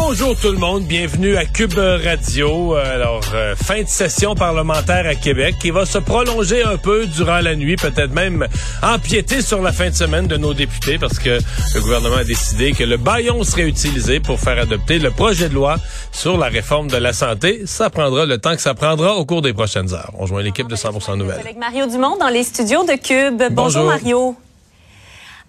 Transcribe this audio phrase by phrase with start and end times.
[0.00, 2.76] Bonjour tout le monde, bienvenue à Cube Radio.
[2.76, 7.40] Alors, euh, fin de session parlementaire à Québec qui va se prolonger un peu durant
[7.40, 8.46] la nuit, peut-être même
[8.82, 11.40] empiéter sur la fin de semaine de nos députés parce que
[11.74, 15.54] le gouvernement a décidé que le baillon serait utilisé pour faire adopter le projet de
[15.54, 15.76] loi
[16.12, 17.62] sur la réforme de la santé.
[17.66, 20.12] Ça prendra le temps que ça prendra au cours des prochaines heures.
[20.18, 21.40] On joint l'équipe de 100% Nouvelles.
[21.40, 23.42] Avec Mario Dumont dans les studios de Cube.
[23.50, 23.84] Bonjour, Bonjour.
[23.84, 24.36] Mario.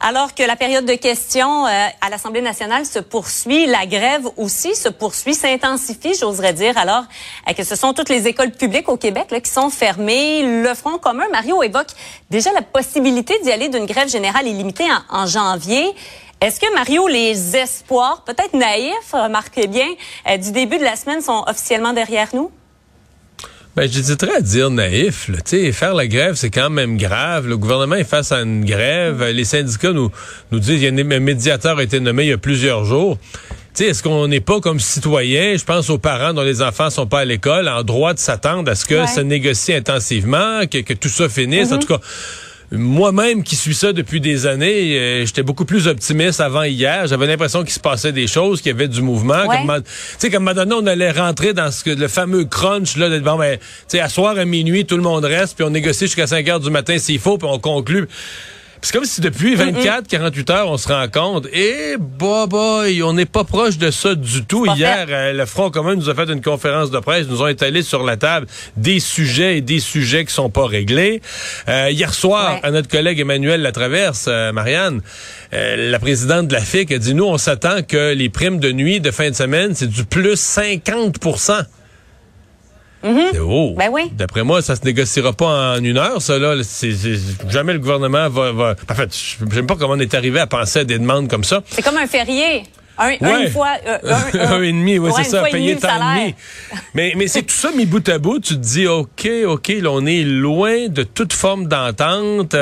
[0.01, 4.73] Alors que la période de questions euh, à l'Assemblée nationale se poursuit, la grève aussi
[4.73, 7.03] se poursuit, s'intensifie, j'oserais dire, alors
[7.49, 10.63] euh, que ce sont toutes les écoles publiques au Québec là, qui sont fermées.
[10.63, 11.89] Le Front commun, Mario évoque
[12.29, 15.93] déjà la possibilité d'y aller d'une grève générale illimitée en, janvier.
[16.39, 19.87] Est-ce que, Mario, les espoirs, peut-être naïfs, remarquez bien,
[20.29, 22.49] euh, du début de la semaine sont officiellement derrière nous?
[23.75, 25.29] Ben, j'hésiterais à dire naïf.
[25.29, 25.37] Là.
[25.71, 27.47] Faire la grève, c'est quand même grave.
[27.47, 29.23] Le gouvernement est face à une grève.
[29.23, 30.11] Les syndicats nous,
[30.51, 33.17] nous disent qu'il y a un médiateur a été nommé il y a plusieurs jours.
[33.79, 37.19] Est-ce qu'on n'est pas comme citoyen, je pense aux parents dont les enfants sont pas
[37.21, 39.07] à l'école, en droit de s'attendre à ce que Ouais.
[39.07, 41.71] ça négocie intensivement, que, que tout ça finisse?
[41.71, 41.79] En Mhm.
[41.83, 41.99] tout cas,
[42.71, 47.07] moi-même qui suis ça depuis des années, euh, j'étais beaucoup plus optimiste avant hier.
[47.07, 49.45] J'avais l'impression qu'il se passait des choses, qu'il y avait du mouvement.
[49.47, 49.57] Ouais.
[49.65, 53.09] Comme, tu sais, comme donné, on allait rentrer dans ce que, le fameux crunch là,
[53.09, 55.71] de bon, ben, tu sais, à soir à minuit, tout le monde reste, puis on
[55.71, 58.07] négocie jusqu'à 5 heures du matin s'il faut, puis on conclut.
[58.81, 61.47] C'est comme si depuis 24, 48 heures, on se rend compte.
[61.51, 64.65] Et bah, boy, on n'est pas proche de ça du tout.
[64.73, 67.81] Hier, euh, le Front commun nous a fait une conférence de presse, nous ont étalé
[67.81, 68.47] sur la table
[68.77, 71.21] des sujets et des sujets qui sont pas réglés.
[71.67, 72.59] Euh, hier soir, Ouais.
[72.63, 75.01] à notre collègue Emmanuel Latraverse, euh, Marianne,
[75.53, 78.71] euh, la présidente de la FIC a dit, nous, on s'attend que les primes de
[78.71, 81.17] nuit de fin de semaine, c'est du plus 50
[83.39, 83.75] haut.
[83.77, 84.03] Ben oui.
[84.13, 86.55] D'après moi, ça se négociera pas en une heure, ça, là.
[87.49, 90.47] Jamais le gouvernement va, va- En fait, je j'aime pas comment on est arrivé à
[90.47, 91.61] penser à des demandes comme ça.
[91.69, 92.63] C'est comme un férié.
[93.01, 93.45] Un, Ouais.
[93.45, 93.97] Une fois, euh,
[94.33, 95.87] un, un et demi, oui, ouais, c'est ça, payer tant
[96.17, 96.35] demi.
[96.93, 99.89] Mais, mais c'est tout ça mis bout à bout, tu te dis, OK, OK, là,
[99.91, 102.55] on est loin de toute forme d'entente.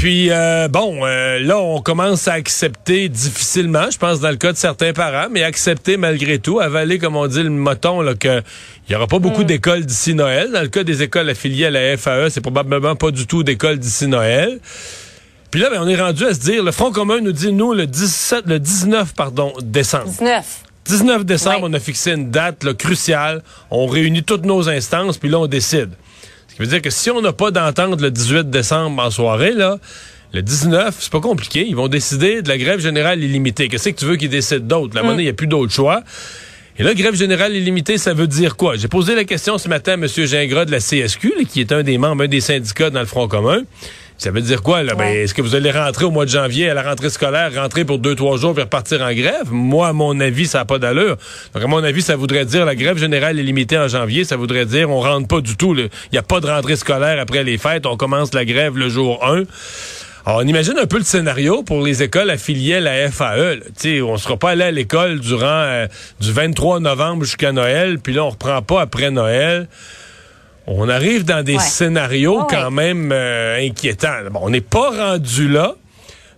[0.00, 4.50] Puis, euh, bon, euh, là, on commence à accepter difficilement, je pense, dans le cas
[4.50, 8.40] de certains parents, mais accepter malgré tout, avaler, comme on dit, le moton, là, que
[8.88, 10.52] il y aura pas beaucoup d'écoles d'ici Noël.
[10.52, 13.78] Dans le cas des écoles affiliées à la FAE, c'est probablement pas du tout d'écoles
[13.78, 14.58] d'ici Noël.
[15.50, 17.74] Puis là, ben, on est rendu à se dire, le Front commun nous dit, nous,
[17.74, 20.06] le 17, le 19, pardon, décembre.
[20.06, 20.62] 19.
[20.86, 23.42] 19 décembre, on a fixé une date là, cruciale.
[23.70, 25.90] On réunit toutes nos instances, puis là, on décide.
[26.60, 29.78] Qui veut dire que si on n'a pas d'entente le 18 décembre en soirée, là,
[30.34, 31.64] le 19, c'est pas compliqué.
[31.66, 33.68] Ils vont décider de la grève générale illimitée.
[33.68, 34.94] Qu'est-ce que tu veux qu'ils décident d'autre?
[34.94, 36.02] La monnaie, il n'y a plus d'autre choix.
[36.78, 38.76] Et là, grève générale illimitée, ça veut dire quoi?
[38.76, 40.06] J'ai posé la question ce matin à M.
[40.06, 43.06] Gingras de la CSQ, là, qui est un des membres, un des syndicats dans le
[43.06, 43.62] Front commun.
[44.20, 44.82] Ça veut dire quoi?
[44.82, 44.94] Là?
[44.94, 47.86] Ben, est-ce que vous allez rentrer au mois de janvier à la rentrée scolaire, rentrer
[47.86, 49.50] pour deux, trois jours puis repartir en grève?
[49.50, 51.16] Moi, à mon avis, ça n'a pas d'allure.
[51.54, 54.66] Donc, à mon avis, ça voudrait dire la grève générale illimitée en janvier, ça voudrait
[54.66, 55.74] dire on rentre pas du tout.
[55.74, 57.86] Il n'y a pas de rentrée scolaire après les fêtes.
[57.86, 59.44] On commence la grève le jour 1.
[60.26, 63.54] Alors, on imagine un peu le scénario pour les écoles affiliées à la FAE.
[63.54, 64.02] là.
[64.04, 65.86] On ne sera pas allé à l'école durant euh,
[66.20, 69.66] du 23 novembre jusqu'à Noël, puis là, on reprend pas après Noël.
[70.72, 71.58] On arrive dans des Ouais.
[71.58, 72.70] scénarios quand ouais.
[72.70, 74.30] même euh, inquiétants.
[74.30, 75.74] Bon, on n'est pas rendu là,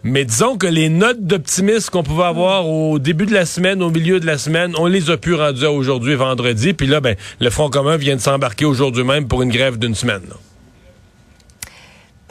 [0.05, 3.91] mais disons que les notes d'optimisme qu'on pouvait avoir au début de la semaine, au
[3.91, 6.73] milieu de la semaine, on les a pu rendu à aujourd'hui, vendredi.
[6.73, 9.95] Puis là, ben, le Front commun vient de s'embarquer aujourd'hui même pour une grève d'une
[9.95, 10.23] semaine.
[10.29, 10.37] là.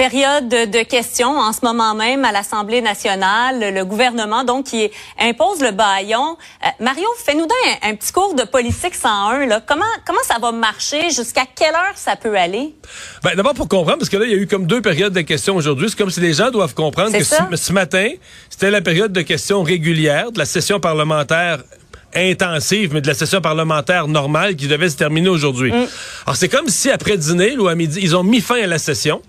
[0.02, 3.72] Période de, questions en ce moment même à l'Assemblée nationale.
[3.72, 4.90] Le gouvernement, donc, qui
[5.20, 6.38] impose le baillon.
[6.66, 9.46] Euh, Mario, fais-nous un, un petit cours de politique 101.
[9.46, 9.62] Là.
[9.64, 11.12] Comment, comment ça va marcher?
[11.12, 12.74] Jusqu'à quelle heure ça peut aller?
[13.24, 15.22] Ben, d'abord pour comprendre, parce que là, il y a eu comme deux périodes de
[15.22, 15.92] questions aujourd'hui.
[15.92, 18.10] C'est comme si les gens doivent comprendre que ce, ce matin,
[18.50, 21.60] c'était la période de questions régulière de la session parlementaire
[22.16, 25.72] intensive, mais de la session parlementaire normale qui devait se terminer aujourd'hui.
[26.26, 28.80] Alors, c'est comme si après dîner ou à midi, ils ont mis fin à la
[28.80, 29.22] session.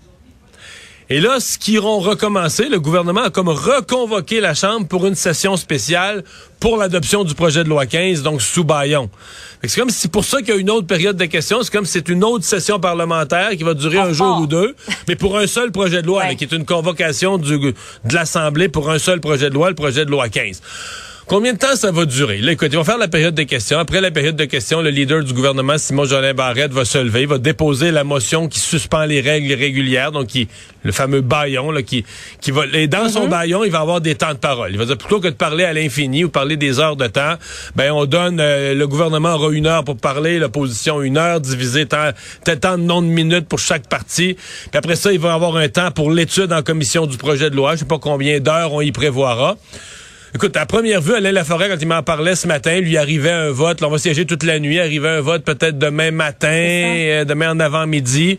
[1.10, 5.14] Et là, ce qu'ils iront recommencer, le gouvernement a comme reconvoqué la Chambre pour une
[5.14, 6.24] session spéciale
[6.60, 10.38] pour l'adoption du projet de loi 15, donc sous que C'est comme si pour ça
[10.38, 12.78] qu'il y a une autre période de questions, c'est comme si c'est une autre session
[12.80, 14.74] parlementaire qui va durer En un jour ou deux,
[15.08, 16.28] mais pour un seul projet de loi, Ouais.
[16.28, 17.74] là, qui est une convocation du, de
[18.14, 20.62] l'Assemblée pour un seul projet de loi, le projet de loi 15.
[21.32, 22.42] Combien de temps ça va durer?
[22.42, 23.78] Là, écoute, ils vont faire la période de questions.
[23.78, 27.24] Après la période de questions, le leader du gouvernement, Simon Jolin Barrette, va se lever,
[27.24, 30.46] va déposer la motion qui suspend les règles régulières, donc qui,
[30.82, 32.04] le fameux baillon, là, qui,
[32.42, 33.30] qui va, et dans son mhm.
[33.30, 34.72] baillon, il va avoir des temps de parole.
[34.72, 37.36] Il va dire, plutôt que de parler à l'infini ou parler des heures de temps,
[37.76, 41.86] ben, on donne, euh, le gouvernement aura une heure pour parler, l'opposition une heure, divisé
[41.86, 42.10] tant,
[42.44, 44.34] temps de nombre de minutes pour chaque parti.
[44.34, 47.56] Puis après ça, il va avoir un temps pour l'étude en commission du projet de
[47.56, 47.72] loi.
[47.72, 49.56] Je sais pas combien d'heures on y prévoira.
[50.34, 53.50] Écoute, à première vue, Alain Laforêt, quand il m'en parlait ce matin, lui arrivait un
[53.50, 53.82] vote.
[53.82, 54.80] Là, on va siéger toute la nuit.
[54.80, 58.38] Arrivait un vote peut-être demain matin, euh, demain en avant-midi.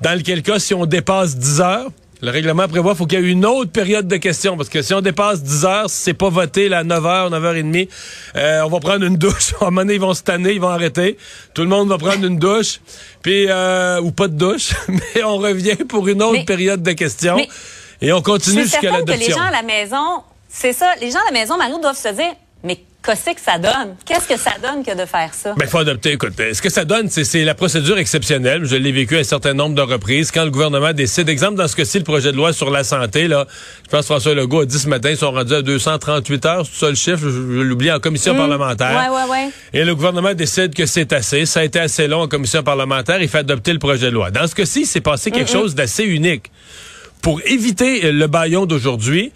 [0.00, 1.90] Dans lequel cas, si on dépasse 10 heures,
[2.22, 4.56] le règlement prévoit faut qu'il y ait une autre période de questions.
[4.56, 7.30] Parce que si on dépasse 10 heures, si c'est pas voté là, à 9 h,
[7.30, 7.88] 9 h 30,
[8.36, 9.54] euh, on va prendre une douche.
[9.60, 11.18] À un moment donné, ils vont se tanner, ils vont arrêter.
[11.52, 12.78] Tout le monde va prendre une douche.
[13.22, 14.70] Puis, euh, ou pas de douche.
[14.88, 17.38] Mais on revient pour une autre période de questions.
[18.00, 19.16] et on continue jusqu'à l'adoption.
[19.16, 20.22] que les gens à la maison
[20.54, 20.94] c'est ça.
[21.00, 23.96] Les gens à la maison, Mario, doivent se dire, mais qu'est-ce que ça donne?
[24.06, 25.52] Qu'est-ce que ça donne que de faire ça?
[25.58, 26.12] Ben, faut adopter.
[26.12, 28.64] Écoute, ce que ça donne, c'est la procédure exceptionnelle.
[28.64, 30.30] Je l'ai vécu un certain nombre de reprises.
[30.30, 33.26] Quand le gouvernement décide, exemple, dans ce cas-ci, le projet de loi sur la santé,
[33.26, 33.48] là,
[33.84, 36.66] je pense que François Legault a dit ce matin, ils sont rendus à 238 heures,
[36.66, 38.38] c'est ça le chiffre, je, l'oublie, en commission mmh.
[38.38, 39.10] parlementaire.
[39.10, 39.50] Ouais, ouais, ouais.
[39.72, 41.46] Et le gouvernement décide que c'est assez.
[41.46, 43.20] Ça a été assez long en commission parlementaire.
[43.20, 44.30] Il fait adopter le projet de loi.
[44.30, 45.60] Dans ce cas-ci, c'est passé quelque mmh, mmh.
[45.60, 46.52] chose d'assez unique.
[47.22, 49.32] Pour éviter le baillon d'aujourd'hui,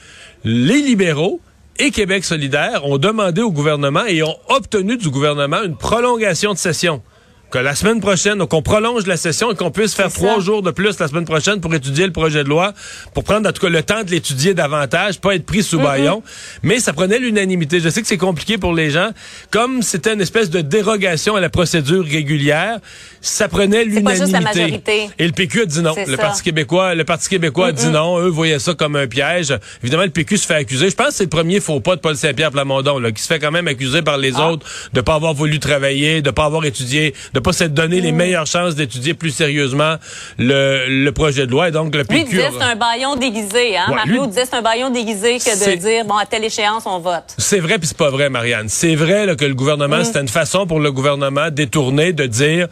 [0.48, 1.42] les libéraux
[1.78, 6.58] et Québec solidaire ont demandé au gouvernement et ont obtenu du gouvernement une prolongation de
[6.58, 7.02] session
[7.50, 10.70] que la semaine prochaine, qu'on prolonge la session et qu'on puisse faire trois jours de
[10.70, 12.74] plus la semaine prochaine pour étudier le projet de loi,
[13.14, 16.22] pour prendre en tout cas le temps de l'étudier davantage, pas être pris sous baillon.
[16.62, 17.80] Mais ça prenait l'unanimité.
[17.80, 19.10] Je sais que c'est compliqué pour les gens.
[19.50, 22.78] Comme c'était une espèce de dérogation à la procédure régulière,
[23.20, 25.10] ça prenait l'unanimité.
[25.18, 25.94] Et le PQ a dit non.
[26.06, 28.18] Le Parti québécois, le Parti québécois a dit non.
[28.18, 29.54] Eux voyaient ça comme un piège.
[29.82, 30.90] Évidemment, le PQ se fait accuser.
[30.90, 33.26] Je pense que c'est le premier faux pas de Paul Saint-Pierre Plamondon, là, qui se
[33.26, 34.50] fait quand même accuser par les ah.
[34.50, 38.12] autres de pas avoir voulu travailler, de pas avoir étudié, de pas s'être donné les
[38.12, 38.16] mm.
[38.16, 39.96] meilleures chances d'étudier plus sérieusement
[40.38, 41.68] le, projet de loi.
[41.68, 42.14] Et donc, le PQ...
[42.14, 43.76] Lui disait c'est un baillon déguisé.
[43.76, 43.86] Hein?
[43.94, 47.34] Mario disait c'est un baillon déguisé que de dire, bon, à telle échéance, on vote.
[47.38, 48.68] C'est vrai puis c'est pas vrai, Marianne.
[48.68, 50.04] C'est vrai là, que le gouvernement, mm.
[50.04, 52.68] c'était une façon pour le gouvernement détourner de dire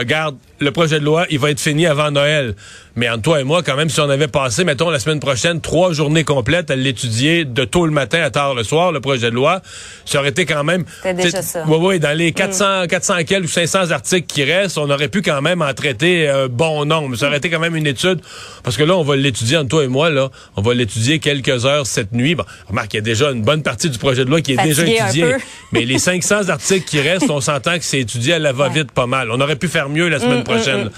[0.00, 2.54] regarde, le projet de loi, il va être fini avant Noël.
[2.96, 5.60] Mais entre toi et moi, quand même, si on avait passé, mettons, la semaine prochaine,
[5.60, 9.30] trois journées complètes à l'étudier de tôt le matin à tard le soir, le projet
[9.30, 9.62] de loi,
[10.04, 10.84] ça aurait été quand même...
[11.02, 11.64] C'était déjà ça.
[11.66, 15.22] Oui, oui, dans les 400, 400 quelques ou 500 articles qui restent, on aurait pu
[15.22, 17.16] quand même en traiter un bon nombre.
[17.16, 18.20] Ça aurait été quand même une étude,
[18.64, 21.64] parce que là, on va l'étudier, entre toi et moi, là, on va l'étudier quelques
[21.66, 22.34] heures cette nuit.
[22.34, 24.62] Bon, remarque, il y a déjà une bonne partie du projet de loi qui est
[24.62, 25.36] déjà étudiée.
[25.72, 29.06] Mais les 500 articles qui restent, on s'entend que c'est étudié à la va-vite pas
[29.06, 29.30] mal.
[29.30, 30.84] On aurait pu faire mieux la semaine mm, mm, prochaine.
[30.84, 30.90] Mm.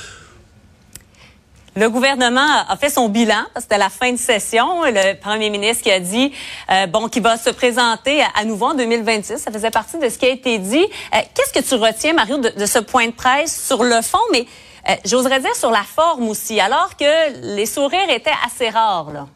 [1.75, 3.45] Le gouvernement a fait son bilan.
[3.57, 4.83] C'était la fin de session.
[4.85, 6.31] Le premier ministre qui a dit
[6.71, 9.39] euh, bon qu'il va se présenter à, nouveau en 2026.
[9.39, 10.85] Ça faisait partie de ce qui a été dit.
[11.15, 14.45] Euh, qu'est-ce que tu retiens, Mario, de, ce point de presse sur le fond, mais
[14.91, 19.27] euh, j'oserais dire sur la forme aussi, alors que les sourires étaient assez rares là.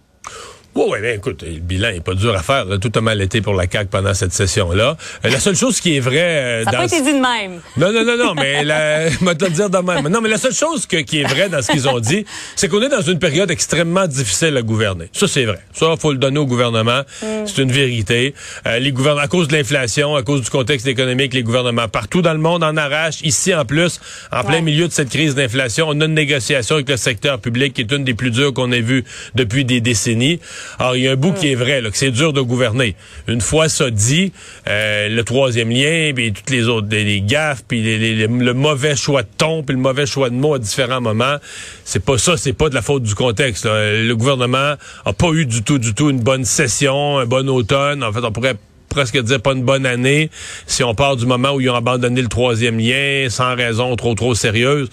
[0.77, 2.67] Oui, oui, ben écoute, le bilan est pas dur à faire.
[2.79, 4.99] Tout a mal été pour la CAQ pendant cette session-là.
[5.25, 6.19] Euh, la seule chose qui est vraie...
[6.19, 7.63] Euh, Ça n'a pas été dit de même.
[7.79, 9.09] Non, non, non, non, mais la...
[9.11, 10.07] je te le dire de même.
[10.09, 12.27] Non, mais la seule chose que, qui est vraie dans ce qu'ils ont dit,
[12.57, 15.09] c'est qu'on est dans une période extrêmement difficile à gouverner.
[15.13, 15.61] Ça, c'est vrai.
[15.73, 17.01] Ça, faut le donner au gouvernement.
[17.23, 17.27] Mm.
[17.47, 18.35] C'est une vérité.
[18.67, 22.21] Euh, les gouvernements, à cause de l'inflation, à cause du contexte économique, les gouvernements partout
[22.21, 23.23] dans le monde en arrachent.
[23.23, 23.99] Ici, en plus,
[24.31, 27.73] en plein milieu de cette crise d'inflation, on a une négociation avec le secteur public
[27.73, 29.05] qui est une des plus dures qu'on ait vues
[29.35, 30.39] depuis des décennies.
[30.79, 32.97] Alors, il y a un bout qui est vrai, là, que c'est dur de gouverner.
[33.29, 34.33] Une fois ça dit,
[34.69, 39.29] euh, le troisième lien, puis toutes les autres, les, gaffes, puis le mauvais choix de
[39.37, 41.37] ton, puis le mauvais choix de mots à différents moments,
[41.85, 43.67] c'est pas ça, c'est pas de la faute du contexte.
[43.67, 48.03] Le gouvernement a pas eu du tout, du tout une bonne session, un bon automne.
[48.03, 48.57] En fait, on pourrait
[48.89, 50.31] presque dire pas une bonne année
[50.67, 54.15] si on part du moment où ils ont abandonné le troisième lien sans raison trop
[54.15, 54.89] trop sérieuse.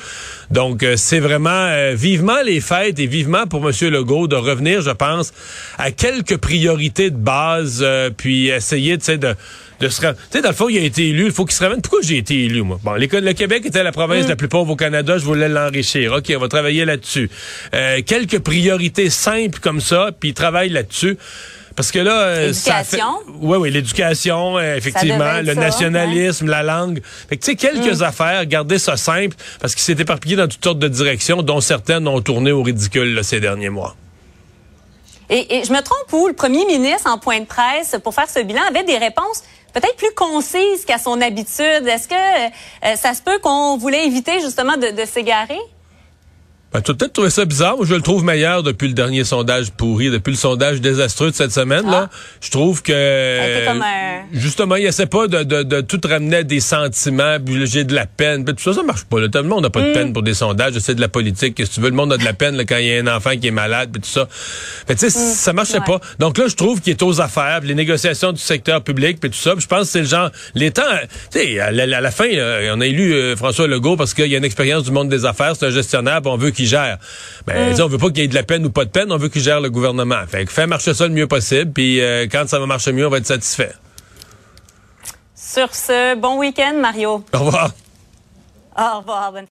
[0.52, 3.74] Donc euh, c'est vraiment euh, vivement les fêtes et vivement pour M.
[3.90, 5.34] Legault de revenir, je pense,
[5.78, 9.36] à quelques priorités de base, euh, puis essayer de, de
[9.82, 11.26] de se Tu sais, dans le fond, il a été élu.
[11.26, 11.82] Il faut qu'il se ramène.
[11.82, 12.80] Pourquoi j'ai été élu, moi?
[12.84, 14.30] Bon, le Québec était la province mm.
[14.30, 15.18] la plus pauvre au Canada.
[15.18, 16.14] Je voulais l'enrichir.
[16.14, 17.30] OK, on va travailler là-dessus.
[18.06, 21.18] quelques priorités simples comme ça, puis il travaille là-dessus.
[21.76, 23.20] Parce que là, euh, l'éducation?
[23.42, 27.02] Oui, oui, l'éducation, euh, effectivement, le nationalisme, la langue.
[27.30, 28.04] Fait que tu sais, quelques mm.
[28.04, 32.08] affaires, garder ça simple, parce qu'il s'est éparpillé dans toutes sortes de directions, dont certaines
[32.08, 33.96] ont tourné au ridicule ces derniers mois.
[35.30, 36.28] Et, je me trompe où?
[36.28, 39.96] Le premier ministre, en point de presse, pour faire ce bilan, avait des réponses peut-être
[39.96, 41.88] plus concises qu'à son habitude.
[41.88, 45.60] Est-ce que euh, ça se peut qu'on voulait éviter justement de s'égarer?
[46.74, 47.78] Ben, tu as peut-être trouvé ça bizarre.
[47.78, 51.36] Moi, je le trouve meilleur depuis le dernier sondage pourri, depuis le sondage désastreux de
[51.36, 51.86] cette semaine.
[51.86, 52.10] là.
[52.12, 52.16] Ah.
[52.42, 56.44] Je trouve que comme un- justement, il essaie pas de, de, de tout ramener à
[56.44, 58.44] des sentiments, puis j'ai de la peine.
[58.44, 59.20] Puis tout ça, ça marche pas.
[59.20, 59.28] Là.
[59.30, 59.94] Tout le monde n'a pas de Mm.
[59.94, 60.74] peine pour des sondages.
[60.80, 61.54] C'est de la politique.
[61.56, 61.90] Que tu veux?
[61.90, 63.52] Le monde a de la peine là, quand il y a un enfant qui est
[63.52, 64.28] malade, puis tout ça.
[64.88, 65.92] Fait, tu sais, ça marchait Mm.
[65.92, 66.00] Ouais.
[66.00, 66.06] pas.
[66.20, 69.30] Donc là, je trouve qu'il est aux affaires, puis les négociations du secteur public, puis
[69.30, 69.52] tout ça.
[69.54, 70.82] Puis je pense que c'est le genre, les temps,
[71.32, 74.16] tu sais, à la, à la fin, là, on a élu euh, François Legault parce
[74.16, 76.50] qu'il y a une expérience du monde des affaires, c'est un gestionnaire, puis on veut
[76.50, 76.98] qu'il gère.
[77.46, 79.12] Ben, sais, on veut pas qu'il y ait de la peine ou pas de peine,
[79.12, 80.26] on veut qu'il gère le gouvernement.
[80.28, 83.08] Fait que fait marcher ça le mieux possible, puis euh, quand ça va marcher mieux,
[83.08, 83.74] on va être satisfait.
[85.36, 87.24] Sur ce, bon week-end, Mario.
[87.34, 87.72] Au revoir.
[88.78, 89.32] Au revoir.
[89.32, 89.42] Bonne